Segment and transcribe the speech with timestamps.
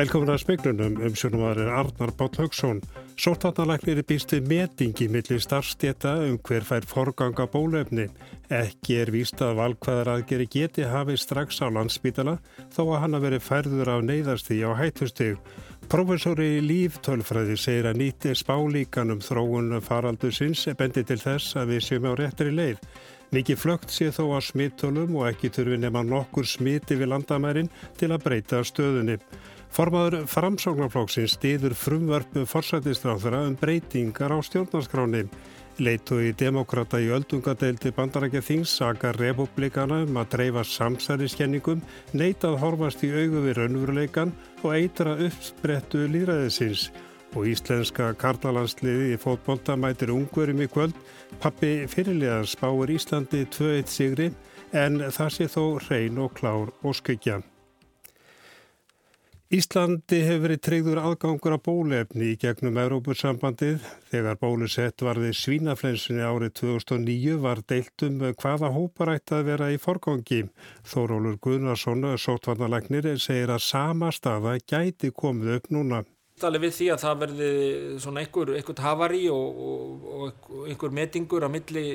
[0.00, 2.78] Velkomin að speiklunum um sjónumadur Arnar Bátt Haugsson.
[3.20, 8.06] Sóttannalæknir er býst við metingi millir starfstjeta um hver fær forganga bólefni.
[8.54, 12.38] Ekki er víst að valkvæðar aðgeri geti hafið strax á landsbítala
[12.72, 15.36] þó að hann að veri færður af neyðarstíði á hættustíð.
[15.90, 21.72] Professori í líftölfræði segir að nýtti spálíkan um þróun faraldu sinns bendi til þess að
[21.72, 22.84] við séum á réttri leið.
[23.34, 28.12] Mikið flögt sé þó að smittölum og ekki þurfi nema nokkur smiti við landamærin til
[28.14, 29.18] að breyta stöðunni.
[29.74, 35.24] Formaður framsóknarflóksins stiður frumvarpu forsættistráðara um breytingar á stjórnarskráni.
[35.80, 41.80] Leitu í demokrata í öldungadeildi bandarækja þings saka republikana um að dreifa samsæriskenningum,
[42.12, 46.90] neitað horfast í augu við raunveruleikan og eitra uppsprettu líðræðisins.
[47.32, 50.98] Og íslenska karnalansliði í fótbolta mætir ungverum í kvöld.
[51.40, 54.28] Pappi fyrirliðan spáir Íslandi 2-1 sigri
[54.76, 57.40] en það sé þó reyn og klár og skykja.
[59.50, 63.80] Íslandi hefur verið treyður aðgangur af bólefni í gegnum Európussambandið.
[64.12, 70.44] Þegar bólusett varði svínaflensunni árið 2009 var deiltum hvaða hópar ætti að vera í forgangi.
[70.86, 76.04] Þórólur Guðnarsson, sótvarnalagnir, segir að sama staða gæti komið upp núna.
[76.38, 77.52] Er við því að það verði
[78.06, 81.86] svona einhver, einhver hafari og, og, og einhver metingur á milli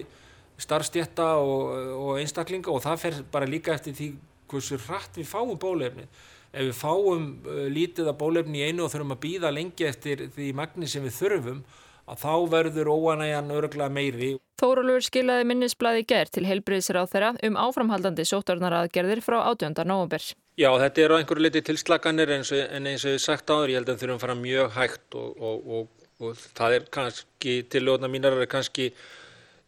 [0.59, 1.71] starfstjetta og,
[2.03, 4.13] og einstaklinga og það fer bara líka eftir því
[4.51, 6.11] hversu hratt við fáum bólefni
[6.55, 10.29] ef við fáum uh, lítið að bólefni í einu og þurfum að býða lengi eftir
[10.35, 11.65] því magni sem við þurfum
[12.05, 14.31] að þá verður óanægjan öruglega meiri.
[14.61, 19.81] Þórólur skilaði minnisblæði gerð til heilbriðsir á þeirra um áframhaldandi sótarnaraðgerðir frá 18.
[19.89, 20.23] november.
[20.55, 22.45] Já, þetta er á einhverju liti tilslaganir en
[22.87, 25.67] eins og ég sagt áður, ég held að þurfum að fara mjög hægt og, og,
[25.79, 28.91] og, og það er kannski, tiljóðna mínar er kannski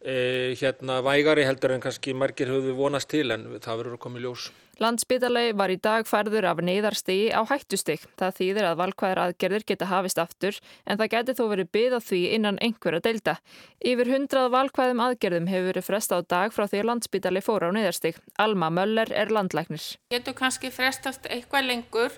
[0.04, 4.20] eh, hérna vægari heldur en kannski margir höfðu vonast til en það verður að koma
[4.20, 4.48] í ljós.
[4.78, 8.04] Landsbytalagi var í dag færður af neyðarstigi á hættustig.
[8.20, 12.20] Það þýðir að valkvæðar aðgerðir geta hafist aftur en það geti þó verið byggða því
[12.36, 13.34] innan einhverja deilda.
[13.82, 17.74] Yfir hundrað valkvæðum aðgerðum hefur verið fresta á dag frá því að landsbytali fóra á
[17.74, 18.22] neyðarstig.
[18.38, 19.88] Alma Möller er landlæknir.
[20.14, 22.14] Getur kannski frestast eitthvað lengur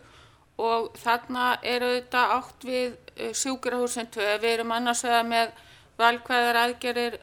[0.60, 4.36] og þarna eru þetta átt við eh, sjúkurahúsin tvö.
[4.44, 5.56] Við erum annars vegar með
[6.00, 7.20] valkvæðar aðgerðir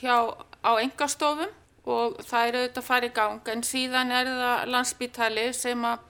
[0.00, 0.16] hjá,
[0.64, 1.50] á engastofum
[1.90, 6.06] og það er auðvitað að fara í gang en síðan er það landsbítali sem að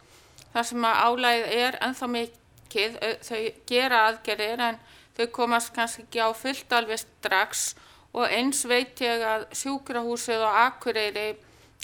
[0.55, 2.97] það sem að álæðið er ennþá mikið,
[3.27, 4.81] þau gera aðgerir en
[5.17, 7.71] þau komast kannski ekki á fullt alveg strax
[8.11, 11.29] og eins veit ég að sjúkrahúsið og akureyri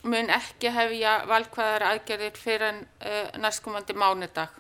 [0.07, 4.51] mun ekki hefja valkvæðar aðgerir fyrir en uh, næstkomandi mánudag.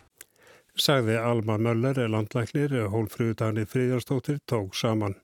[0.76, 5.16] Sagði Alma Möller, landlæknir, hólfrúðdani Fríðarstóttir, tók saman.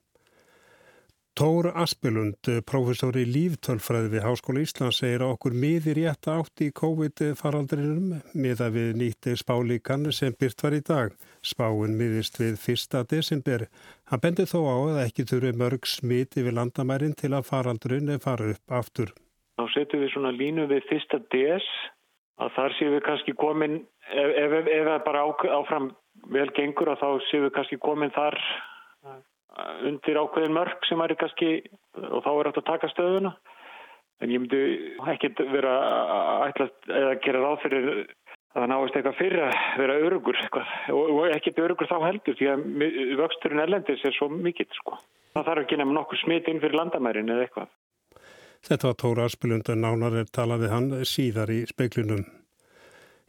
[1.33, 6.67] Tór Aspilund, professor í líftölfræði við Háskóla Íslands, segir að okkur miðir rétt átt í
[6.77, 11.15] COVID-faraldrinum miða við nýtti spálíkan sem byrt var í dag.
[11.41, 13.01] Spáin miðist við 1.
[13.09, 13.65] desember.
[14.13, 18.53] Hann bendi þó á að ekki þurfi mörg smiti við landamærin til að faraldrin fara
[18.53, 19.17] upp aftur.
[19.57, 21.19] Þá setjum við svona línu við 1.
[21.33, 21.73] des
[22.37, 23.79] að þar séum við kannski komin,
[24.13, 25.25] ef, það bara
[25.57, 25.95] áfram
[26.29, 28.37] vel gengur þá séum við kannski komin þar
[29.87, 31.49] undir ákveðin mörg sem er kannski
[31.99, 33.33] og þá er þetta að taka stöðuna
[34.23, 34.61] en ég myndi
[35.13, 35.73] ekkert vera
[36.47, 37.89] ætlast eða gera ráð fyrir
[38.53, 40.39] að það náist eitthvað fyrir að vera örugur
[40.93, 42.67] og ekkert örugur þá heldur því að
[43.21, 44.99] vöxturinn erlendis er svo mikill sko.
[45.33, 47.73] Það þarf ekki nefn nokkur smit inn fyrir landamærin eða eitthvað.
[48.63, 52.23] Þetta var Tóra Aspilundar nánar er talaði hann síðar í speiklunum.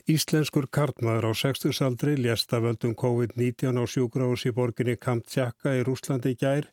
[0.04, 5.84] Íslenskur kartmaður á 60 aldri lést af völdum COVID-19 á sjúkrahús í borginni Kamtjaka í
[5.87, 6.66] Rúslandi í gær.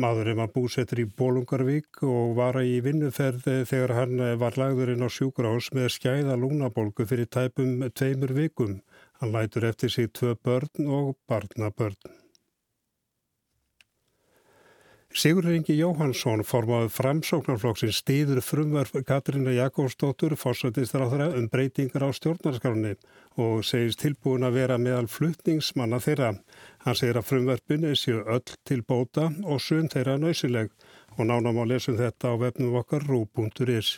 [0.00, 5.68] Maðurinn var búsettur í Bólungarvík og var í vinnuferð þegar hann var lagðurinn á sjúkrahús
[5.76, 8.78] með skæða lúnabolgu fyrir tæpum tveimur vikum.
[9.20, 12.00] Hann lætur eftir sig tvö börn og barnabörn.
[15.18, 22.14] Sigur Rengi Jóhansson formaði framsóknarflokksinn stýður frumverf Katrína Jakobsdóttur fórsættistar á þeirra um breytingar á
[22.14, 22.94] stjórnarskránni
[23.42, 26.36] og segist tilbúin að vera meðal fluttningsmanna þeirra.
[26.86, 30.70] Hann segir að frumverfin er séu öll til bóta og sun þeirra nöysileg
[31.16, 33.96] og nánam á lesum þetta á vefnum okkar rú.is.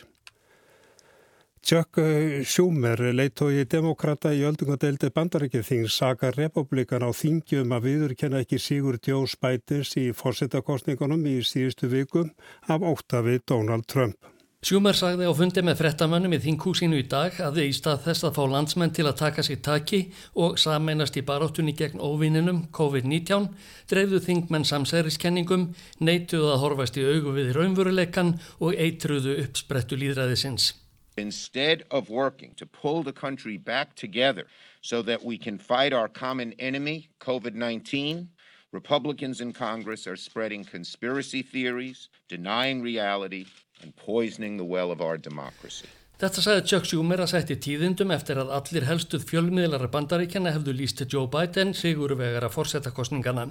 [1.61, 1.99] Chuck
[2.43, 8.97] Schumer, leittói demokrata í öldungadeildi bandarækið þing, saka republikan á þingjum að viðurkenna ekki Sigur
[8.97, 12.33] Djós Bætins í fórsetakostningunum í síðustu vikum
[12.65, 14.17] af óta við Donald Trump.
[14.61, 18.25] Sjúmer sagði á fundi með frettamönnum í þingúsinu í dag að þið í stað þess
[18.27, 20.01] að fá landsmenn til að taka sér taki
[20.37, 23.47] og sameinast í baróttunni gegn óvininum COVID-19
[23.89, 25.71] dreifðu þingmenn samsæriskenningum,
[26.01, 30.73] neituðu að horfast í augu við raunveruleikan og eitruðu uppsprettu líðræðisins.
[31.17, 34.45] Instead of working to pull the country back together
[34.81, 38.27] so that we can fight our common enemy, COVID-19,
[38.71, 43.45] Republicans in Congress are spreading conspiracy theories, denying reality,
[43.81, 45.87] and poisoning the well of our democracy.
[46.21, 51.01] Þetta sagði Chuck Schumer að sætti tíðindum eftir að allir helstuð fjölmiðlara bandaríkjana hefðu líst
[51.09, 53.47] Joe Biden sigur vegar að forsetta kostningana.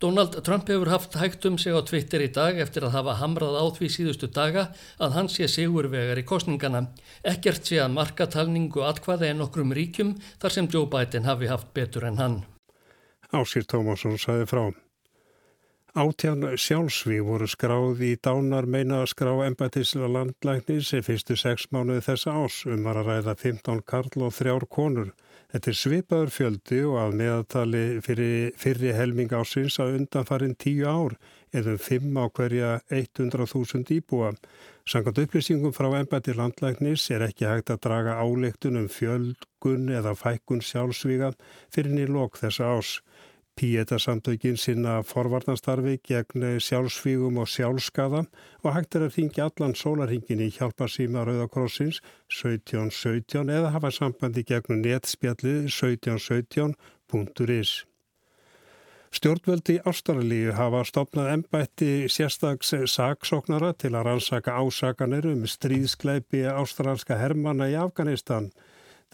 [0.00, 3.56] Donald Trump hefur haft hægt um sig á Twitter í dag eftir að hafa hamrað
[3.56, 4.66] á því síðustu daga
[5.00, 6.82] að hann sé sigur vegar í kostningana.
[7.24, 12.04] Ekkert sé að markatalningu atkvaði en okkrum ríkjum þar sem Joe Biden hafi haft betur
[12.10, 12.36] en hann.
[13.32, 14.64] Ásýr Tómasson sagði frá.
[15.96, 22.02] Átján sjálfsví voru skráð í dánar meina að skrá embætislega landlæknis í fyrstu sex mánuði
[22.04, 25.14] þessa ás um að ræða 15 karl og þrjár konur.
[25.52, 31.14] Þetta er svipaður fjöldi og að meðatali fyrir, fyrir helming ásins að undanfarin tíu ár
[31.54, 34.32] eða 5 á hverja 100.000 íbúa.
[34.86, 40.64] Sankant upplýsingum frá embæti landlæknis er ekki hægt að draga áleiktun um fjölgun eða fækkun
[40.66, 41.32] sjálfsvíga
[41.74, 42.96] fyrir nýlokk þessa ás.
[43.56, 48.26] Píetasamtökin sinna forvarnastarfi gegn sjálfsvígum og sjálfskaða
[48.62, 54.84] og hægt er að ringja allan sólarhingin í hjálparsýma Rauðakrossins 1717 eða hafa sambandi gegn
[54.84, 57.72] netspjalli 1717.is.
[59.16, 67.72] Stjórnvöldi Ástralíu hafa stopnað ennbætti sérstags saksóknara til að rannsaka ásakanir um stríðskleipi ástralska hermana
[67.72, 68.52] í Afganistan.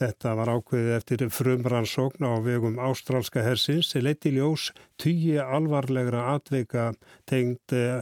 [0.01, 6.93] Þetta var ákveðið eftir frumrannsókn á vegum ástrálska hersins sem leiti ljós tíu alvarlegra atveika
[7.29, 8.01] tengd eh,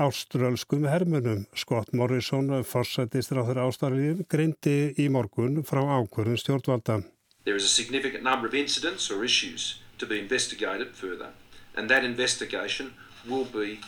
[0.00, 1.46] ástrálskum hermunum.
[1.54, 7.02] Scott Morrison, forsættistur á þeirra ástrálíum, greindi í morgun frá ákvörðun stjórnvalda.
[7.44, 11.30] There is a significant number of incidents or issues to be investigated further
[11.76, 12.92] and that investigation
[13.28, 13.80] will be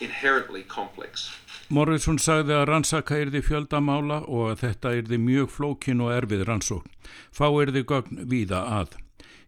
[0.00, 1.30] inherently complex.
[1.70, 6.90] Morrison sagði að rannsaka yrði fjöldamála og að þetta yrði mjög flókin og erfið rannsókn.
[7.30, 8.96] Fá yrði gögn víða að.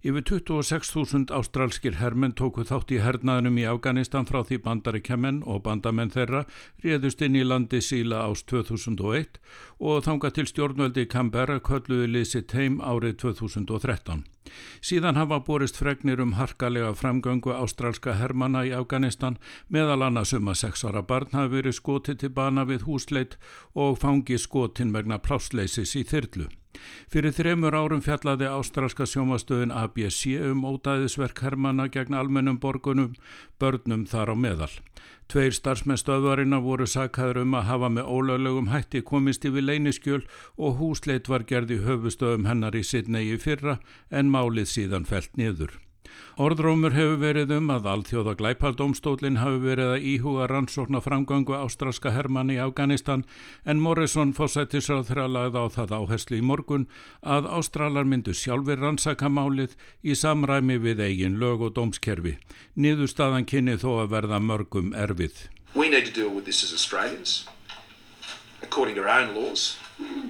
[0.02, 6.10] Yfir 26.000 ástrálskir hermenn tóku þátt í hernaðunum í Afganistan frá því bandaríkjaman og bandamenn
[6.10, 6.40] þeirra
[6.82, 9.38] réðust inn í landi síla ást 2001
[9.78, 14.25] og þanga til stjórnveldi Canberra kölluði liðsitt heim árið 2013.
[14.82, 19.38] Síðan hafa borist fregnir um harkalega framgöngu ástrálska hermana í Afganistan
[19.70, 23.38] meðal annars um að sex ára barn hafi verið skotið til bana við húsleit
[23.78, 26.50] og fangi skotin vegna plásleisis í þyrlu.
[27.12, 33.12] Fyrir þremur árum fjallaði ástralska sjómastöðin ABC um ódæðisverk hermana gegn almennum borgunum,
[33.60, 34.72] börnum þar á meðal.
[35.32, 40.20] Tveir starfsmenn stöðvarina voru sakhaður um að hafa með ólöglegum hætti komist yfir leyniskjöl
[40.56, 43.78] og húsleit var gerði höfustöðum hennar í sittnegi fyrra
[44.10, 45.78] en málið síðan felt niður.
[46.41, 52.56] Orðrómur hefur verið um að alþjóða glæpaldómstólinn hafi verið að íhuga rannsókna framgöngu ástraska hermanni
[52.56, 53.26] í Afganistan
[53.69, 56.88] en Morrison fósættisráð þeirra lagði á það áherslu í morgun
[57.20, 62.38] að ástralar myndu sjálfur rannsaka málið í samræmi við eigin lög og dómskerfi.
[62.81, 65.49] Niðurstaðan kynni þó að verða mörgum erfið.
[65.75, 67.47] We need to deal with this as Australians
[68.62, 69.76] according to our own laws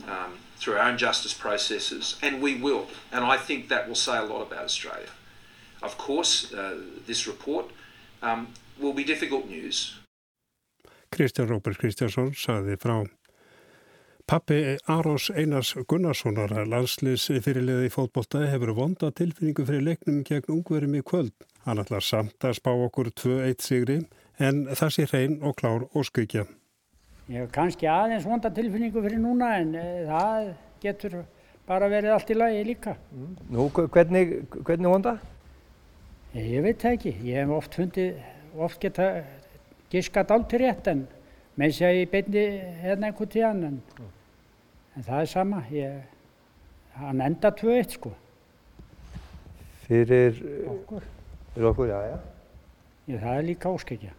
[0.08, 4.18] um, through our own justice processes and we will and I think that will say
[4.18, 5.10] a lot about Australia.
[5.82, 7.66] Of course, uh, this report
[8.22, 8.46] um,
[8.80, 9.98] will be difficult news.
[11.12, 13.02] Kristján Róbert Kristjánsson saði frá
[14.26, 20.94] Pappi Arós Einars Gunnarssonar landslis fyrirliði í fótbolta hefur vonda tilfinningu fyrir leiknum gegn ungverum
[20.96, 21.34] í kvöld.
[21.66, 23.98] Hann ætlar samt að spá okkur 2-1 sigri
[24.38, 26.46] en það sé hrein og klár og skugja.
[27.28, 30.48] Ég hef kannski aðeins vonda tilfinningu fyrir núna en e, það
[30.82, 31.18] getur
[31.68, 32.96] bara verið allt í lagi líka.
[33.50, 35.18] Nú, hvernig, hvernig vonda?
[36.32, 37.12] Ég veit það ekki.
[37.28, 38.20] Ég hef oft fundið,
[38.56, 39.08] oft geta
[39.92, 41.04] giskat áltur rétt en
[41.60, 42.44] með þess að ég beinni
[42.80, 44.08] hérna einhvern tíðan en, mm.
[44.96, 45.60] en það er sama.
[45.76, 46.00] Ég,
[46.96, 48.14] hann enda 2-1 sko.
[49.84, 50.40] Fyrir
[50.72, 51.04] okkur?
[51.52, 52.18] Fyrir okkur, já, já.
[53.12, 54.16] Ég, það er líka áskekja.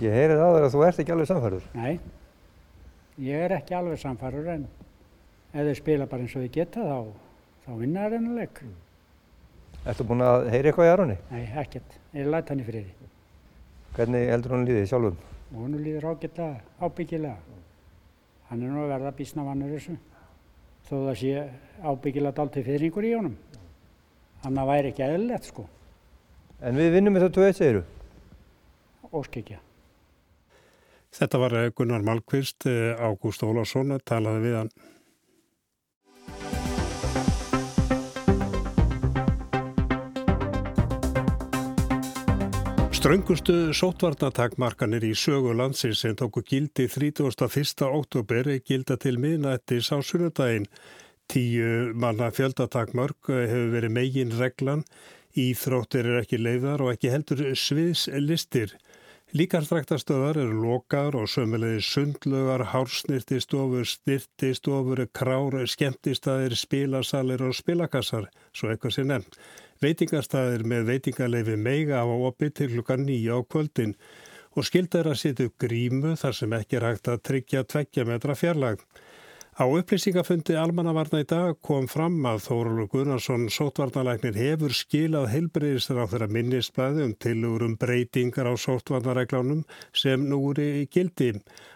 [0.00, 1.72] Ég heyrið á þér að þú ert ekki alveg samfærður.
[1.76, 1.94] Nei,
[3.20, 4.70] ég er ekki alveg samfærður en
[5.50, 7.10] ef þau spila bara eins og þau geta þá,
[7.66, 8.62] þá vinna það reynuleik.
[8.64, 8.78] Mm.
[9.88, 11.16] Ertu búinn að heyra eitthvað í Aronni?
[11.30, 11.94] Nei, ekkert.
[12.12, 13.08] Ég læt hann í friði.
[13.96, 15.16] Hvernig heldur hann líðið sjálfum?
[15.56, 17.38] Hún líður ágætlega, ábyggilega.
[18.50, 19.96] Hann er nú að verða bísna vannur þessu.
[20.90, 21.46] Þó það sé
[21.80, 23.38] ábyggilega daltið fyrringur í honum.
[24.44, 25.66] Hann að væri ekki eðlilegt sko.
[26.60, 27.82] En við vinnum þetta 2-1 segiru?
[29.10, 29.58] Óskikja.
[31.16, 32.68] Þetta var Gunnar Malkvist,
[33.00, 34.74] Ágúst Ólásson talaði við hann.
[43.00, 47.86] Ströngustu sótvarnatakmarkanir í sögu landsins sem tóku gildi 31.
[47.86, 50.66] oktober gilda til miðnættis á sunnudaginn.
[51.24, 54.84] Tíu manna fjöldatakmörk hefur verið megin reglan,
[55.32, 58.76] íþróttir er ekki leiðar og ekki heldur sviðslistir.
[59.30, 68.96] Líkarstræktastöðar eru lokaður og sömulegði sundlugar, hársnirtistofur, snirtistofur, krár, skemmtistæðir, spilasalir og spilakassar, svo eitthvað
[68.96, 69.38] sé nefnt.
[69.86, 73.94] Veitingarstaðir með veitingarleifi meiga á opið til klukkan nýja á kvöldin
[74.58, 78.34] og skildar að setja upp grímu þar sem ekki er hægt að tryggja tveggja metra
[78.34, 78.82] fjarlag.
[79.60, 86.08] Á upplýsingafundi almannavarna í dag kom fram að Þórólur Gunnarsson sótvarnalæknir hefur skilað heilbreyðistur á
[86.08, 89.60] þeirra minnisblæði um tilugur um breytingar á sótvarnareglánum
[89.92, 91.28] sem nú eru í gildi.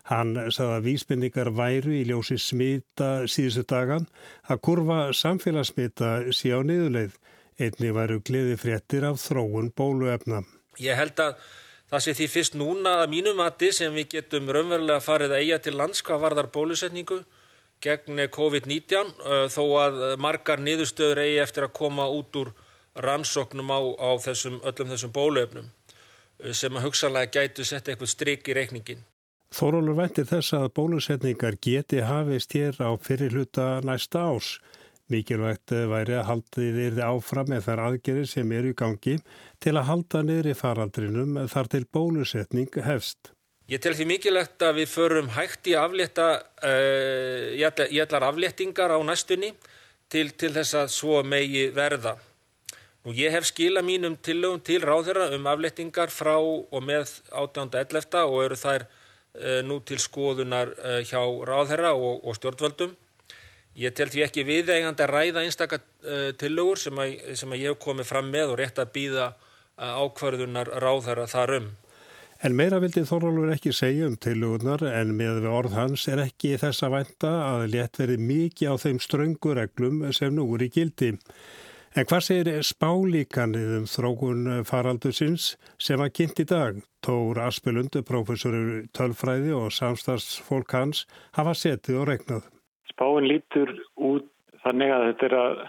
[0.08, 4.08] Hann sagði að vísbendingar væru í ljósi smita síðustu dagan
[4.48, 7.20] að kurva samfélagsmita sé á niðurleið.
[7.60, 10.40] Einni varu gleði fréttir af þróun bóluefna.
[10.80, 11.36] Ég held að
[11.92, 15.64] það sé því fyrst núna að mínum mati sem við getum raunverulega farið að eiga
[15.68, 17.26] til lands hvað varðar bólusetningu
[17.82, 19.14] gegn COVID-19
[19.52, 22.52] þó að margar niðurstöður eigi eftir að koma út úr
[22.94, 25.72] rannsóknum á, á þessum, öllum þessum bóluefnum
[26.52, 29.02] sem að hugsalega gætu setja eitthvað stryk í reikningin.
[29.54, 34.56] Þórólur vænti þess að bólusetningar geti hafist hér á fyrirluta næsta ás.
[35.12, 39.18] Mikilvægt væri að haldið yrði áfram með þær aðgerið sem eru í gangi
[39.62, 43.33] til að halda niður í faraldrinum þar til bólusetning hefst.
[43.64, 46.26] Ég tel því mikilvægt að við förum hægt í aflétta,
[46.68, 49.54] uh, í allar afléttingar á næstunni
[50.12, 52.18] til, til þess að svo megi verða.
[53.04, 58.18] Nú, ég hef skila mínum tillögum til ráðherra um afléttingar frá og með 18.11.
[58.26, 62.92] og eru þær uh, nú til skoðunar uh, hjá ráðherra og, og stjórnvöldum.
[63.80, 67.72] Ég tel því ekki viðeigandi að ræða einstakar uh, tillögur sem, að, sem að ég
[67.72, 69.30] hef komið fram með og rétt að býða
[69.74, 71.72] ákvarðunar ráðara þar um.
[72.44, 76.84] En meira vildi Þorvaldur ekki segja um tillögurnar en með orð hans er ekki þess
[76.84, 81.14] að vænta að létt verið mikið á þeim ströngureglum sem nú er í gildi.
[81.96, 86.84] En hvað segir spálíkanið um þrókun faraldusins sem að kynnt í dag?
[87.00, 91.06] Tór Aspelundu, professorur tölfræði og samstagsfólk hans
[91.40, 92.46] hafa setið og regnað.
[92.92, 94.28] Spáin lítur út
[94.66, 95.60] þannig að þetta er að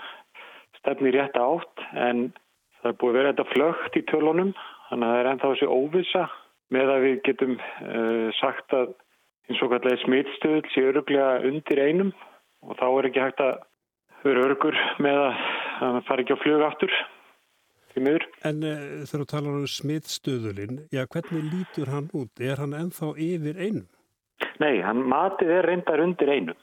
[0.81, 2.33] stefni rétt átt en
[2.81, 4.57] það er búið vera þetta flögt í tölunum
[4.89, 6.31] þannig að það er ennþá þessi óvisa
[6.75, 8.93] með að við getum uh, sagt að
[9.49, 12.13] eins og kallega smittstöðul sé öruglega undir einum
[12.65, 13.57] og þá er ekki hægt að
[14.25, 15.35] vera örugur með að
[15.79, 16.95] það fari ekki á fljög aftur.
[17.95, 22.31] En uh, þegar þú talar um smittstöðulinn, já hvernig lítur hann út?
[22.43, 23.85] Er hann ennþá yfir einum?
[24.59, 26.57] Nei, hann matið er reyndar undir einum.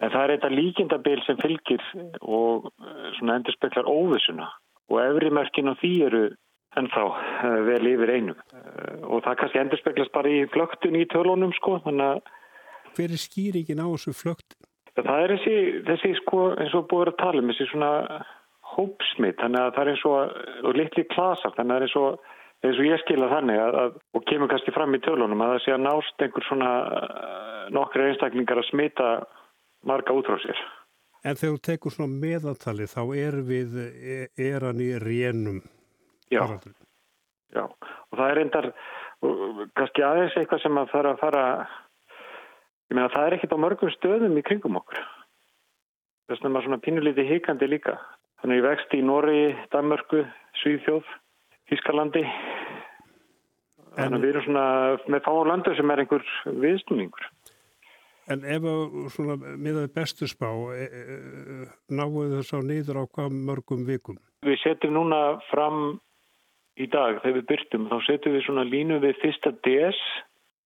[0.00, 1.82] En það er eitthvað líkindabil sem fylgir
[2.24, 2.70] og
[3.18, 4.48] svona endur speklar óvissuna
[4.88, 6.22] og efrimörkin á því eru
[6.78, 7.04] ennþá
[7.66, 8.42] vel yfir einum
[9.10, 12.36] og það kannski endur speklast bara í flöktun í tölunum sko þannig að
[12.90, 14.58] Hver er skýringin á þessu flöktun?
[14.98, 17.92] Það er þessi, þessi sko eins og búið að tala um þessi svona
[18.74, 20.34] hópsmitt þannig að það er eins og,
[20.66, 22.34] og litli klasar þannig að það er eins og,
[22.66, 25.62] eins og ég skilja þannig að, að, og kemur kannski fram í tölunum að það
[25.64, 26.72] sé að nást einhver svona
[27.74, 29.08] nokkru einstaklingar að smita
[29.86, 30.62] marga út frá sér.
[31.24, 33.76] En þegar þú tekur svona meðaltali þá er við,
[34.40, 35.60] er hann í rénum?
[36.30, 36.44] Já,
[37.54, 38.68] já, og það er endar,
[39.78, 41.44] kannski aðeins eitthvað sem að fara að fara,
[42.90, 45.00] ég meina það er ekkit á mörgum stöðum í kringum okkur.
[46.30, 47.96] Þess vegna er maður svona pínulítið hikandi líka.
[48.40, 49.40] Þannig ég vexti í Nóri,
[49.74, 50.22] Danmörku,
[50.62, 51.08] Svíðfjóð,
[51.74, 52.22] Ískalandi.
[53.96, 54.66] Þannig að við erum svona
[55.10, 56.28] með fá landu sem er einhver
[56.62, 57.26] viðstunningur.
[58.30, 58.66] En ef
[59.16, 60.46] svona miðaði bestu spá,
[60.78, 64.20] e, e, náðu þess á nýður á hvað mörgum vikum?
[64.46, 65.18] Við setjum núna
[65.48, 65.98] fram
[66.80, 70.00] í dag þegar við byrtum, þá setjum við svona línu við fyrsta DS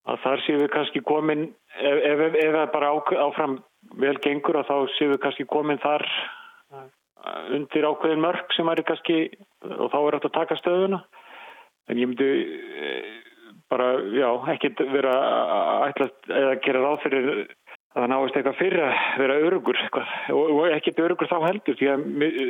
[0.05, 1.47] að þar séum við kannski komin,
[1.81, 2.95] ef, ef, ef það bara á,
[3.25, 3.57] áfram
[4.01, 6.05] vel gengur að þá séum við kannski komin þar
[7.55, 9.19] undir ákveðin mörg sem er kannski,
[9.65, 10.99] og þá er þetta að taka stöðuna.
[11.89, 12.29] En ég myndi
[13.69, 15.13] bara, já, ekkert vera
[15.89, 17.29] ætlast eða gera ráð fyrir
[17.95, 20.07] að það náist eitthvað fyrir að vera örugur eitthvað.
[20.35, 21.99] og ekkert örugur þá heldur því að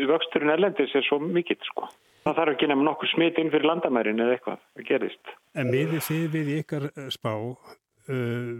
[0.09, 1.83] vöxturinn erlendis er svo mikill sko.
[2.25, 5.25] Það þarf ekki nefn nokkur smit inn fyrir landamærin eða eitthvað, það gerist.
[5.53, 7.53] En miðið þið við ykkar spá uh,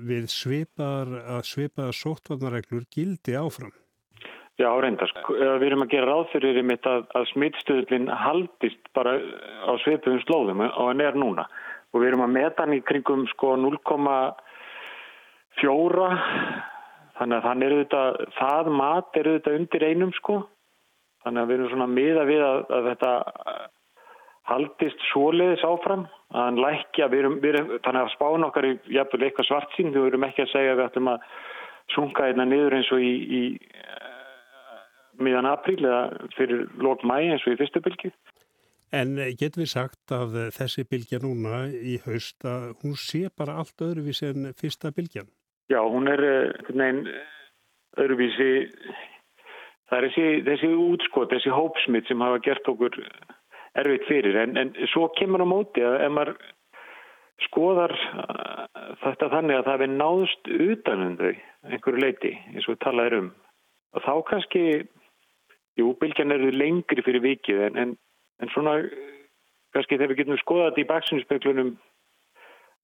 [0.06, 3.74] við svipar að svipaða sóttvarnareglur gildi áfram?
[4.62, 5.10] Já, reyndar.
[5.12, 5.34] Sko.
[5.36, 10.86] Við erum að gera ráð fyrir að, að smittstöðlinn haldist bara á svipuðum slóðum og
[10.86, 11.44] hann er núna
[11.92, 16.08] og við erum að meta hann í kringum sko 0,4
[17.20, 18.04] þannig að þannig þetta,
[18.40, 20.42] það mat er þetta undir einum sko
[21.26, 23.14] þannig að við erum svona miða við að, að þetta
[24.46, 26.06] haldist svoleiðis áfram
[26.36, 29.94] að lækja, við erum, við erum þannig að spána okkar í jafnvel eitthvað svart sín
[29.96, 31.26] við erum ekki að segja að við ætlum að
[31.96, 33.42] sunga einna niður eins og í, í
[35.26, 38.14] miðan apríl eða fyrir lók mæ eins og í fyrstu bylgi
[38.96, 43.82] En getur við sagt að þessi bylgja núna í haust að hún sé bara allt
[43.82, 45.28] öðruvísi en fyrsta bylgjan?
[45.72, 46.22] Já, hún er
[46.78, 47.06] nein,
[47.98, 48.50] öðruvísi,
[49.90, 53.00] það er þessi, þessi útskot, þessi hópsmitt sem hafa gert okkur
[53.82, 54.38] erfitt fyrir.
[54.44, 56.36] En, en svo kemur á móti að ef maður
[57.44, 57.96] skoðar
[59.02, 61.34] þetta þannig að það er náðust utanum þau
[61.66, 63.34] einhverju leiti eins og talaður um
[63.96, 64.64] og þá kannski,
[65.80, 67.92] jú, bylgjan eru lengri fyrir vikið en, en,
[68.44, 68.78] en svona
[69.76, 71.70] kannski þegar við getum skoðað þetta í baksinnspeglunum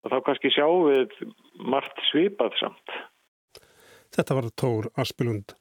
[0.01, 1.17] og þá kannski sjáum við
[1.71, 2.99] margt svipað samt.
[4.11, 5.55] Þetta var Tór Aspilund.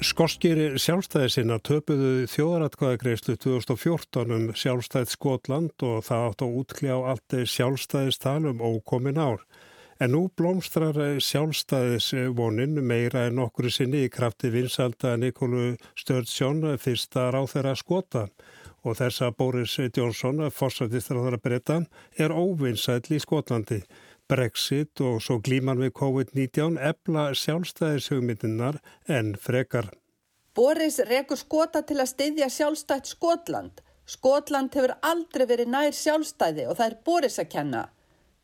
[0.00, 7.36] Skorskir sjálfstæði sinna töpuðu þjóðaratkvæðagreyslu 2014 um sjálfstæð Skotland og það átt að útkljá allt
[7.52, 9.44] sjálfstæðistalum ókomin ár.
[10.00, 17.50] En nú blómstrar sjálfstæðisvonin meira en okkur sinni í krafti vinsalda Nikólu Stördsjón fyrsta ráð
[17.52, 18.22] þeirra skota
[18.80, 21.82] og þess að Boris Johnson, fórsættistur á breyta,
[22.16, 23.82] er óvinsætli í Skotlandi.
[24.24, 29.90] Brexit og svo glíman við COVID-19 ebla sjálfstæðishugmyndinar en frekar.
[30.56, 33.84] Boris rekur skota til að styðja sjálfstætt Skotland.
[34.08, 37.88] Skotland hefur aldrei verið nær sjálfstæði og það er Boris að kenna.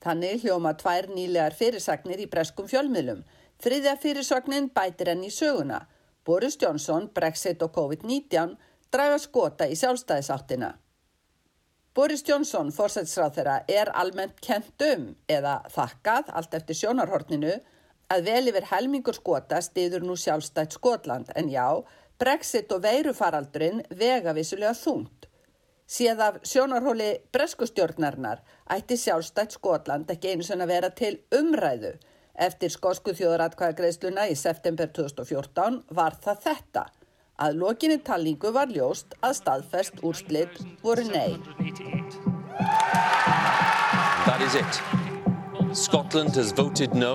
[0.06, 3.25] Þannig hljóma tvær nýlegar fyrirsagnir í breskum fjölmiðlum.
[3.58, 5.80] Þriðja fyrirsagnin bætir enn í söguna.
[6.26, 8.54] Boris Johnson, Brexit og COVID-19
[8.94, 10.76] draga skota í sjálfstæðisáttina.
[11.96, 17.54] Boris Johnson, fórsætsráð þeirra, er almennt kent um eða þakkað allt eftir sjónarhorninu
[18.12, 21.66] að vel yfir helmingur skota stiður nú sjálfstætt Skotland en já,
[22.20, 25.26] Brexit og veirufaraldurinn vega vissulega þúnt.
[25.86, 28.40] Séð af sjónarhóli breskustjórnarinnar
[28.75, 31.92] ætti sjálfstætt Skotland ekki einu sem að vera til umræðu.
[32.46, 36.82] Eftir skosku þjóðratkvæðagreisluna í september 2014 var það þetta.
[37.38, 41.38] Að lokinni talningu var ljóst að staðfest úrslit voru nei.
[46.99, 47.14] No.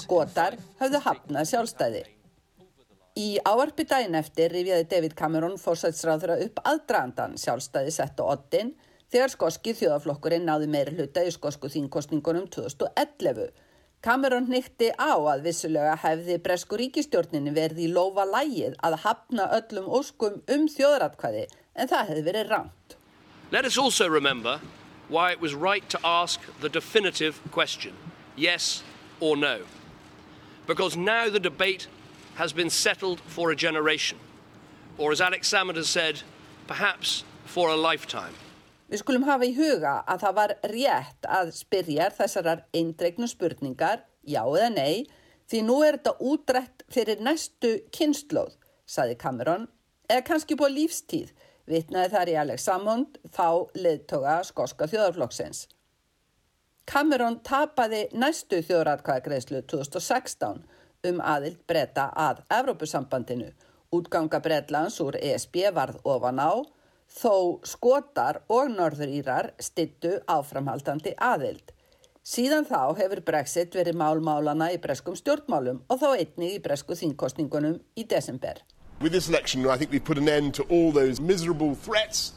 [0.00, 2.04] Skotar hafðu hafnað sjálfstæði.
[3.12, 8.70] Í áarpi daginn eftir rifjaði David Cameron fórsætsráðra upp aðdrandan sjálfstæði sett á oddin
[9.12, 13.52] þegar skoski þjóðaflokkurinn náði meiri hluta í skosku þínkostningunum 2011.
[14.02, 19.92] Cameron nýtti á að vissulega hefði bresku ríkistjórninni verði í lofa lægið að hafna öllum
[19.92, 22.96] óskum um þjóðratkvæði en það hefði verið ránt.
[23.52, 24.58] Let us also remember
[25.12, 27.92] why it was right to ask the definitive question,
[28.36, 28.82] yes
[29.20, 29.58] or no.
[30.66, 31.88] Because now the debate
[32.36, 34.18] has been settled for a generation,
[34.98, 36.22] or as Alex Salmond has said,
[36.66, 38.34] perhaps for a lifetime.
[38.92, 44.42] Við skulum hafa í huga að það var rétt að spyrjar þessarar eindregnu spurningar, já
[44.44, 45.06] eða nei,
[45.48, 49.68] því nú er þetta útrætt fyrir næstu kynnslóð, saði Cameron,
[50.12, 51.32] eða kannski búið lífstíð,
[51.68, 55.66] vitnaði þar í Alex Salmond, þá leðtoga skoska þjóðarflokksins.
[56.88, 60.64] Cameron tapaði næstu þjóðratkvæðagreislu 2016
[61.08, 63.50] um aðild breyta að Evrópusambandinu.
[63.92, 66.62] Útganga Breitlands úr ESB varð ofan á,
[67.12, 71.74] þó skotar og norðurírar stittu áframhaldandi aðild.
[72.22, 77.80] Síðan þá hefur Brexit verið málmálana í breskum stjórnmálum og þá einni í bresku þínkostningunum
[77.98, 78.62] í desember.
[79.00, 82.32] With this election I think we've put an end to all those miserable threats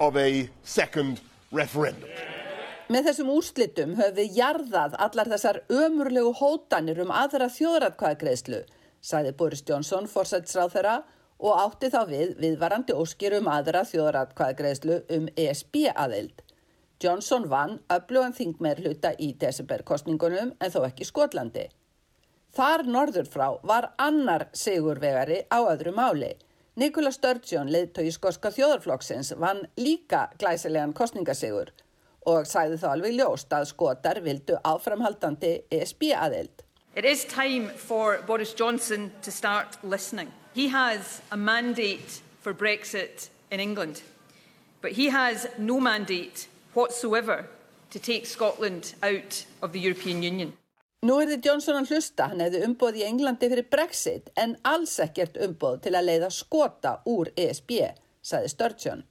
[0.00, 1.20] of a second
[1.52, 2.37] referendum.
[2.88, 8.60] Með þessum úrslitum höfum við jarðað allar þessar ömurlegu hótanir um aðra þjóðratkvæðagreðslu,
[9.04, 10.94] sagði Boris Johnson, fórsætsráð þeirra
[11.36, 16.40] og átti þá við viðvarandi óskir um aðra þjóðratkvæðagreðslu um ESB aðild.
[17.04, 21.66] Johnson vann öflugan þingmeir hluta í desemberkostningunum en þó ekki Skotlandi.
[22.56, 26.32] Þar norður frá var annar sigurvegari á öðru máli.
[26.80, 31.74] Nikola Sturgeon, leiðtói skoska þjóðarflokksins, vann líka glæsilegan kostningasigur
[32.26, 36.64] og sæði þá alveg ljóst að skotar vildu áframhaldandi ESB aðild.
[36.96, 40.32] It is time for Boris Johnson to start listening.
[40.54, 44.02] He has a mandate for Brexit in England,
[44.80, 47.46] but he has no mandate whatsoever
[47.90, 50.52] to take Scotland out of the European Union.
[51.06, 54.96] Nú er þið Johnson að hlusta, hann hefði umboð í Englandi fyrir Brexit en alls
[54.98, 57.70] ekkert umboð til að leiða skota úr ESB,
[58.18, 59.04] saði Sturgeon.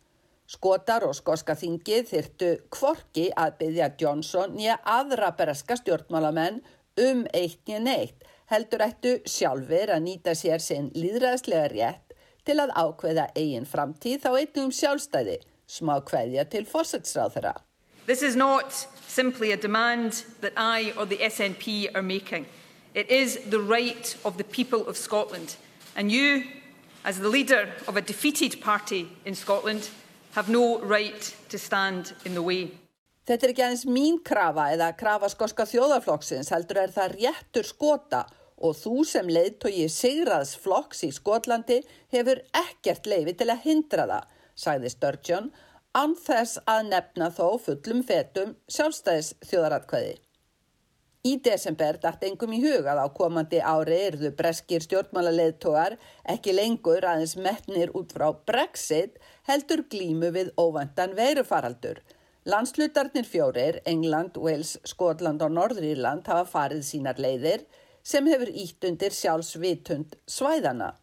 [0.47, 6.61] Skotar og skoska þingið þyrtu kvorki að byggja Johnson nýja aðra bereska stjórnmálamenn
[7.03, 12.15] um eitt nýja neitt, heldur ættu sjálfur að nýta sér sinn líðræðslega rétt
[12.47, 17.53] til að ákveða eigin framtíð þá einnum sjálfstæði, smá kveðja til fórsætsráð þeirra.
[18.07, 18.71] This is not
[19.05, 22.45] simply a demand that I or the SNP are making.
[22.93, 25.57] It is the right of the people of Scotland.
[25.93, 26.43] And you,
[27.03, 29.89] as the leader of a defeated party in Scotland,
[30.37, 32.69] have no right to stand in the way.
[33.25, 38.19] Þetta er ekki aðeins mín krafa eða krafa skoska þjóðarflokksins heldur er það réttur skota
[38.61, 41.79] og þú sem leiðtogi Sigraðs flokks í Skotlandi
[42.13, 45.49] hefur ekkert leifi til að hindra það, sagði Sturgeon
[45.97, 50.15] anþess að nefna þó fullum fetum sjálfstæðis þjóðaratkvæði.
[51.27, 55.95] Í desember dætt engum í hugað á komandi ári erðu breskir stjórnmálaleðtogar
[56.33, 59.17] ekki lengur aðeins metnir út frá Brexit
[59.49, 61.99] heldur glímu við óvandan veirufaraldur.
[62.47, 67.65] Landslutarnir fjórir, England, Wales, Skotland og Norðrýrland hafa farið sínar leiðir
[68.07, 70.93] sem hefur ítt undir sjálfsvitund svæðana.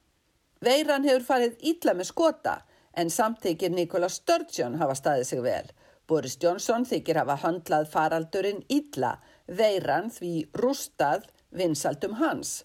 [0.65, 2.61] Veiran hefur farið ítla með skota
[2.97, 5.67] en samþykir Nikola Sturgeon hafa staðið sig vel.
[6.09, 12.63] Boris Johnson þykir hafa höndlað faraldurinn illa, veiran því rústað vinsaldum hans.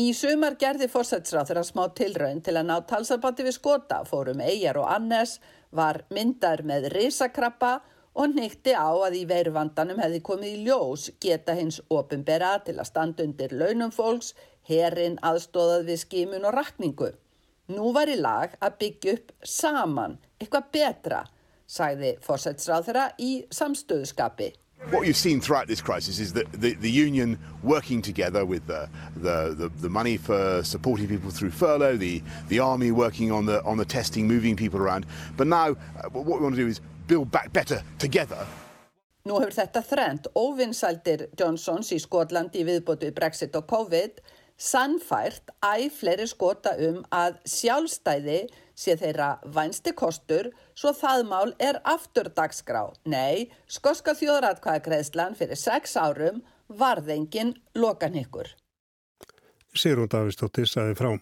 [0.00, 4.78] Í sumar gerði fórsætsráður að smá tilraun til að ná talsabandi við skota, fórum Eyjar
[4.80, 5.40] og Annes,
[5.70, 7.80] var myndar með risakrappa
[8.14, 12.88] og nýtti á að í veiruvandanum hefði komið í ljós geta hins ofinbera til að
[12.88, 14.32] standa undir launum fólks,
[14.70, 17.10] herin aðstóðað við skimun og rakningu.
[17.70, 21.20] Nú var í lag að byggja upp saman, eitthvað betra,
[21.70, 24.50] sagði fórsætsráðara í samstöðuskapi.
[24.88, 28.88] What you've seen throughout this crisis is that the, the union working together with the,
[29.16, 33.62] the, the, the, money for supporting people through furlough, the, the army working on the,
[33.64, 35.04] on the testing, moving people around.
[35.36, 38.46] But now uh, what we want to do is build back better together.
[39.28, 44.22] Nú hefur þetta þrend óvinsældir Johnsons í Skotlandi viðbótu Brexit og COVID
[44.60, 48.46] sannfært æg fleiri skota um að sjálfstæði
[48.80, 52.86] sé þeirra vænsti kostur svo það mál er aftur dagskrá.
[53.04, 58.48] Nei, skoska þjóðratkvæðagreðslan fyrir sex árum varðengin lokan ykkur.
[59.76, 61.12] Sigrún Davistóttir saði frá.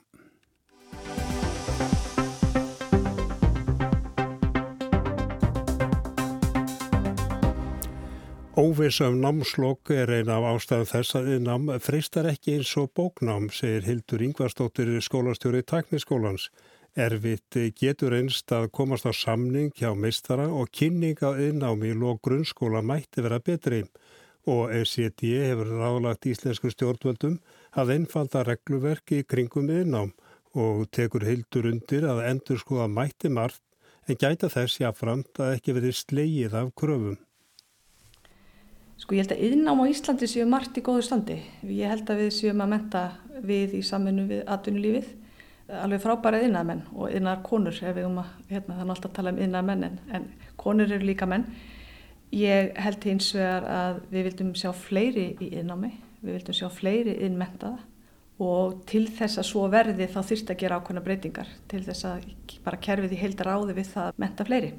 [8.59, 13.44] Óvisa um námslokk er eina af ástæðum þess að nám freistar ekki eins og bóknám,
[13.55, 16.49] segir Hildur Ingvarsdóttir skólastjóri Takniskólans.
[16.98, 22.80] Erfitt getur einst að komast á samning hjá meistara og kynning á innnámi og grunnskóla
[22.82, 23.84] mætti vera betri
[24.50, 27.37] og ECD hefur ráðlagt íslensku stjórnvöldum
[27.78, 30.11] að einfalda regluverki kringum innám
[30.58, 33.62] og tekur Hildur undir að endur skoða mætti margt
[34.08, 37.18] en gæta þess jáframt að ekki verið slegið af kröfum.
[38.98, 41.38] Sko ég held að yðnám á Íslandi séu margt í góðu standi.
[41.62, 43.02] Ég held að við séum að menta
[43.46, 45.12] við í samfunnu við atvinnulífið.
[45.68, 49.85] Alveg frábæra yðnamenn og yðnar konur um að, hérna þannig alltaf tala um yðnar menn
[49.85, 50.24] en, en
[50.57, 51.44] konur eru líka menn.
[52.33, 57.18] Ég held hins vegar að við vildum sjá fleiri í yðnámi, við vildum sjá fleiri
[57.20, 57.85] yðnmentaða
[58.38, 62.28] og til þess að svo verði þá þurft að gera ákveðna breytingar til þess að
[62.64, 64.72] bara kerfið í heildar áði við það að menta fleiri.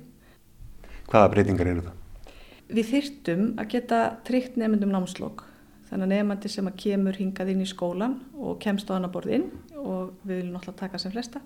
[1.10, 2.34] Hvaða breytingar eru það?
[2.70, 5.46] Við þyrtum að geta tryggt nefndum námslokk.
[5.90, 9.34] Þannig að nefndi sem að kemur hingað inn í skólan og kemst á annar borð
[9.40, 9.48] inn
[9.80, 11.42] og við viljum náttúrulega taka sem flesta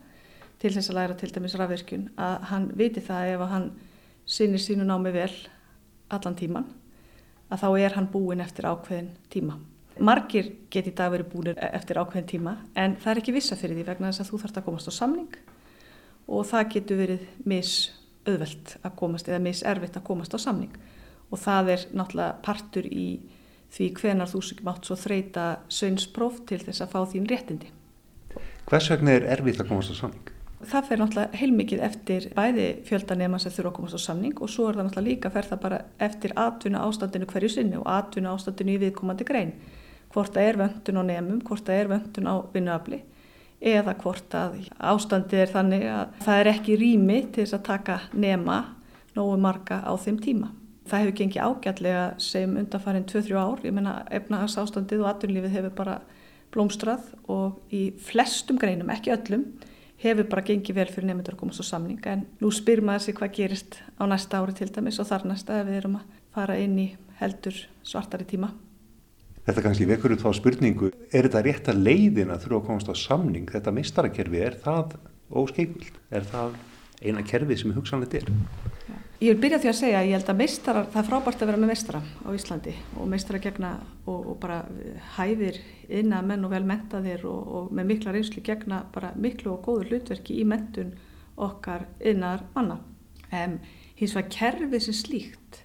[0.61, 3.67] til þess að læra til dæmis rafverkjun að hann viti það ef að hann
[4.25, 5.31] sinni sínu námi vel
[6.13, 6.69] allan tíman
[7.51, 9.57] að þá er hann búin eftir ákveðin tíma.
[9.99, 13.77] Margir geti í dag verið búin eftir ákveðin tíma en það er ekki vissa fyrir
[13.77, 15.35] því vegna þess að þú þarfst að komast á samning
[16.27, 20.73] og það getur verið misauðvelt að komast eða miservitt að komast á samning
[21.29, 23.07] og það er náttúrulega partur í
[23.73, 27.71] því hvenar þú mátt svo þreita sögnspróf til þess að fá þín réttindi.
[28.69, 30.29] Hvers vegna er erfitt að komast á samning?
[30.63, 34.69] Það fer náttúrulega heilmikið eftir bæði fjöldanema sem þurfa að komast á samning og svo
[34.69, 38.31] er það náttúrulega líka að fer það bara eftir atvinna ástandinu hverju sinni og atvinna
[38.31, 39.51] ástandinu í viðkomandi grein.
[40.13, 43.01] Hvort það er vöndun á nemum, hvort það er vöndun á vinnuafli
[43.73, 47.99] eða hvort að ástandi er þannig að það er ekki rými til þess að taka
[48.15, 48.57] nema
[49.15, 50.51] nógu marga á þeim tíma.
[50.87, 53.61] Það hefur gengið ágætlega sem undanfærin 2-3 ár.
[53.63, 56.01] Ég menna efnahags ástandið og atvinnlífið hefur bara
[56.53, 59.45] blómstrað og í flestum greinum, ekki öllum,
[60.03, 62.01] hefur bara gengið vel fyrir nefndur að komast á samning.
[62.09, 65.61] En nú spyr maður sig hvað gerist á næsta ári til dæmis og þar næsta
[65.61, 66.89] ef við erum að fara inn í
[67.21, 68.51] heldur svartari tíma.
[69.43, 72.91] Þetta kannski vekur út þá spurningu, er þetta rétt að leiðin að þurfa að komast
[72.91, 73.49] á samning?
[73.51, 74.93] Þetta mistarakerfi, er það
[75.35, 75.97] óskeikvild?
[76.15, 76.55] Er það
[77.03, 78.31] eina kerfi sem hugsanlegt er?
[79.23, 81.47] Ég vil byrja því að segja að ég held að meistarar, það er frábært að
[81.47, 83.69] vera með meistara á Íslandi og meistara gegna
[84.03, 84.57] og, og bara
[85.15, 89.61] hæfir inna menn og vel mentaðir og, og með mikla reynslu gegna bara miklu og
[89.63, 90.91] góður hlutverki í mentun
[91.39, 92.81] okkar innar manna.
[93.31, 93.55] Um,
[93.95, 95.63] hins vegar kerfið sem slíkt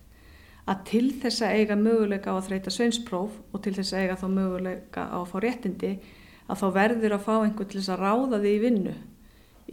[0.71, 4.23] að til þess að eiga möguleika á að þreita sveinspróf og til þess að eiga
[4.23, 5.95] þá möguleika á að fá réttindi
[6.47, 8.97] að þá verður að fá einhvern til þess að ráða því í vinnu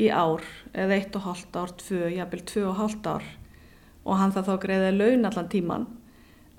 [0.02, 3.34] í ár eða eitt og halvt ár, tvö, jafnvel tvö og halvt ár
[4.06, 5.88] og hann það þá greiði laun allan tíman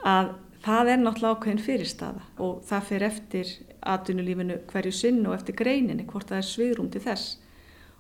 [0.07, 0.35] að
[0.67, 3.51] það er náttúrulega ákveðin fyrirstaða og það fyrir eftir
[3.87, 7.37] atvinnulífinu hverju sinn og eftir greininni hvort það er svigrum til þess.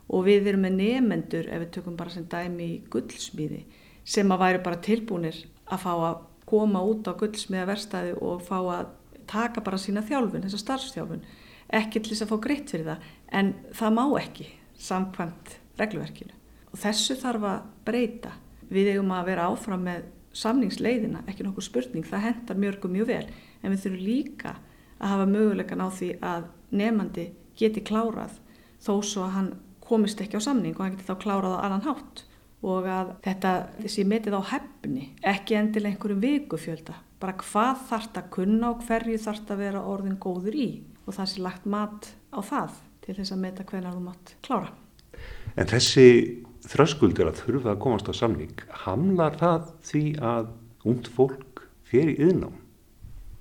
[0.06, 3.64] Og við erum með nefendur ef við tökum bara sem dæmi í gullsmíði
[4.06, 8.58] sem að væri bara tilbúinir að fá að koma út á gullsmíða verstaði og fá
[8.60, 8.92] að
[9.26, 11.24] taka bara sína þjálfun, þessa starfstjálfun
[11.74, 13.06] ekki til þess að fá greitt fyrir það.
[13.34, 16.34] En það má ekki samkvæmt regluverkinu.
[16.70, 18.34] Og þessu þarf að breyta
[18.72, 23.26] við eigum að vera áfram með samningsleiðina, ekki nokkur spurning, það hendar mjörgum mjög vel,
[23.62, 24.56] en við þurfum líka
[24.96, 27.26] að hafa mögulegan á því að nefandi
[27.56, 28.36] geti klárað
[28.82, 29.50] þó svo að hann
[29.86, 32.24] komist ekki á samning og hann geti þá klárað á annan hátt.
[32.66, 33.50] Og að þetta
[33.92, 39.20] sé metið á hefni, ekki endilega einhverjum vikufjölda, bara hvað það að kunna og hverju
[39.22, 40.68] það að vera orðin góður í.
[41.06, 44.72] Og það sé lagt mat á það til þess að meta hvernig þú mátt klára.
[45.54, 46.08] En þessi
[46.66, 50.52] þröskuldur að þurfa að komast á samning, hamlar það því að
[50.86, 52.54] ungd fólk fer í yðnám?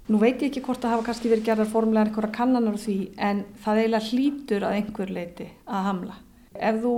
[0.06, 3.40] Nú veit ég ekki hvort það hafa kannski verið gerðar formlega einhverja kannanar því en
[3.64, 6.18] það eiginlega hlýtur að einhver leiti að hamla.
[6.54, 6.92] Ef þú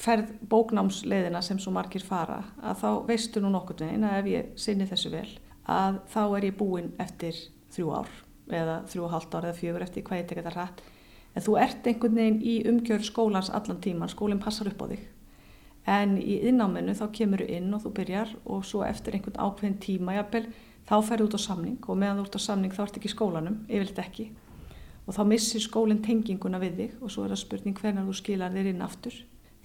[0.00, 4.50] ferð bóknámsleiðina sem svo margir fara að þá veistu nú nokkur veginn að ef ég
[4.64, 5.28] sinni þessu vel
[5.68, 7.36] að þá er ég búinn eftir
[7.74, 8.14] þrjú ár
[8.50, 10.82] eða þrjú og halvt ár eða fjögur eftir hvað ég tekja þetta rætt
[11.34, 15.04] en þú ert einhvern veginn í umgjör skólans allan tíman, skólinn passar upp á þig
[15.90, 19.80] en í innáminu þá kemur þú inn og þú byrjar og svo eftir einhvern ákveðin
[19.82, 20.44] tíma jafnvel,
[20.86, 23.14] þá ferðu út á samning og meðan þú ert á samning þá ert ekki í
[23.14, 24.30] skólanum, yfirleitt ekki.
[25.08, 28.54] Og þá missir skólinn tenginguna við þig og svo er það spurning hvernig þú skilar
[28.54, 29.16] þér inn aftur.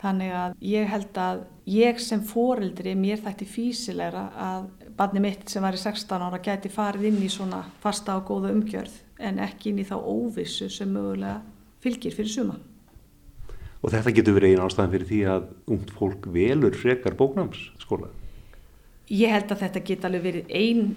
[0.01, 5.63] Þannig að ég held að ég sem foreldri mér þætti físilegra að barni mitt sem
[5.63, 9.71] var í 16 ára gæti farið inn í svona fasta og góða umgjörð en ekki
[9.71, 11.39] inn í þá óvissu sem mögulega
[11.83, 12.57] fylgir fyrir suma
[13.85, 15.43] Og þetta getur verið einn ástæðan fyrir því að
[15.75, 18.07] ungt fólk velur frekar bóknámsskóla?
[19.13, 20.87] Ég held að þetta geta alveg verið einn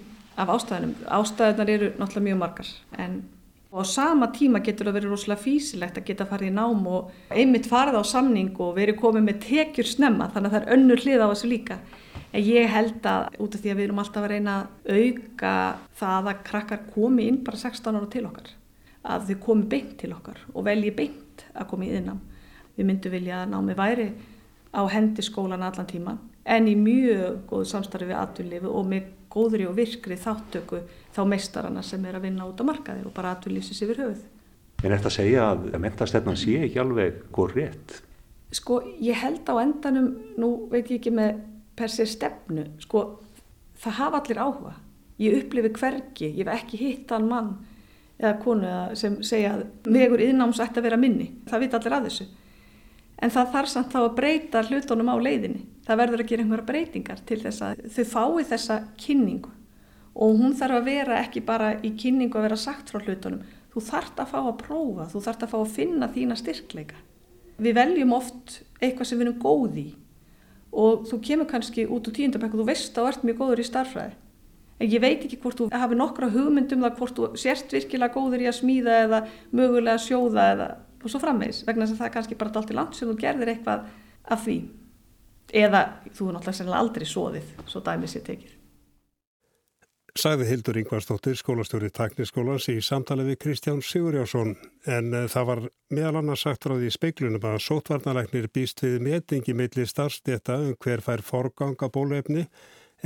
[0.41, 0.95] af ástæðanum.
[1.05, 3.19] Ástæðanar eru náttúrulega mjög margar en
[3.69, 7.69] á sama tíma getur það verið rosalega físilegt að geta farið í nám og einmitt
[7.69, 11.21] farið á samning og verið komið með tekjur snemma þannig að það er önnur hlið
[11.21, 11.77] á þessu líka.
[12.33, 15.53] En ég held að út af því að við erum alltaf að reyna að auka
[16.01, 18.49] það að krakkar komi inn bara 16 ára til okkar.
[19.05, 22.25] Að þau komi beint til okkar og velji beint að komi í innám
[22.79, 24.09] við myndum vilja að námi væri
[24.71, 26.15] á hendi skólan allan tíma
[26.49, 30.81] en í mjög góðu samstarfi við atvinnlifu og með góðri og virkri þáttöku
[31.13, 34.23] þá meistarana sem er að vinna út á markaðir og bara atvinnlýsis yfir höfuð.
[34.79, 37.97] En þetta segja að mentastefnan sé ekki alveg góð rétt?
[38.55, 41.43] Sko ég held á endanum, nú veit ég ekki með
[41.77, 43.03] per se stefnu, sko
[43.79, 44.73] það hafa allir áhuga.
[45.19, 47.53] Ég upplifi hvergi, ég hef ekki hitt hann mann
[48.19, 51.29] eða konu sem segja að vegur yðnáms ætti að vera minni.
[51.47, 52.29] Það vita allir að þessu
[53.19, 55.63] en það þarf samt þá að breyta hlutunum á leiðinni.
[55.87, 59.53] Það verður að gera einhverja breytingar til þess að þau fái þessa kynningu
[60.19, 63.43] og hún þarf að vera ekki bara í kynningu að vera sagt frá hlutunum.
[63.69, 66.97] Þú þarf að fá að prófa, þú þarf að fá að finna þína styrkleika.
[67.59, 69.89] Við veljum oft eitthvað sem við erum góð í
[70.69, 73.61] og þú kemur kannski út úr tíundabæk og þú veist að þú ert mjög góður
[73.61, 74.17] í starfræði.
[74.79, 78.43] En ég veit ekki hvort þú hafi nokkra hugmyndum það hvort þú sért virkilega góður
[78.45, 79.19] í að smíða eða
[79.51, 80.67] mögulega sjóða eða
[81.03, 83.17] og svo frammeins vegna þess að það er kannski bara allt í land sem þú
[83.23, 83.89] gerðir eitthvað
[84.29, 84.59] af því.
[85.49, 85.83] Eða
[86.13, 88.55] þú er náttúrulega aldrei sóðið svo dæmið sér tekið.
[90.17, 94.55] Sæði Hildur Ingvarsdóttir, skólastjóri Tækniskólans í samtali við Kristján Sigurjásson
[94.89, 95.61] en uh, það var
[95.93, 101.05] meðal annars sagt frá því speiklunum að sótvarnalæknir býst við metingi milli starfsteta um hver
[101.05, 102.47] fær forganga bólefni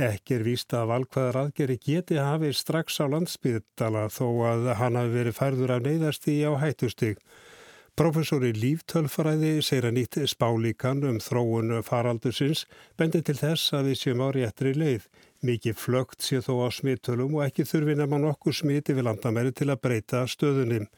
[0.00, 5.14] ekki er vísta að valkvæðar aðgeri geti hafið strax á landsbyðdala þó að hann hafi
[5.14, 6.52] verið færður af neyðasti á
[7.94, 8.02] hættustig.
[8.04, 12.66] Professori líftölfræði segir að nýtt spálíkan um þróun faraldusins
[12.98, 15.06] bendi til þess að við séum á réttri leið.
[15.42, 19.70] Mikið flögt sé þó á smittölum og ekki þurfi nema nokkur smiti við landamæri til
[19.70, 20.88] að breyta stöðunum.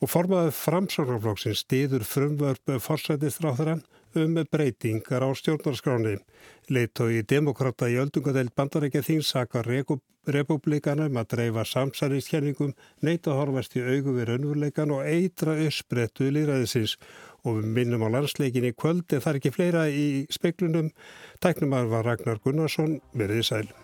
[0.00, 3.84] Og formaður framsáknarflokksins stiður frumvörp forsætistráþarann
[4.16, 6.18] um breytingar á stjórnarskráni.
[6.68, 9.68] Leittói demokrata í öldungadeild bandarækja þín sakar
[10.26, 16.96] republikanum að dreifa samsæliskenningum, neita horfast í augu við raunveruleikan og eitra uppsprettu líðræðisins
[17.42, 20.92] og við minnum á landsleikin í kvöld en það er ekki fleira í speiklunum.
[21.42, 23.81] Tæknumar var Ragnar Gunnarsson, verðið sæl.